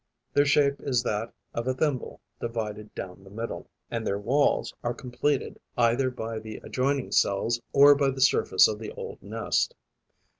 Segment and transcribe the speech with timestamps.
[0.33, 4.95] Their shape is that of a thimble divided down the middle; and their walls are
[4.95, 9.75] completed either by the adjoining cells or by the surface of the old nest.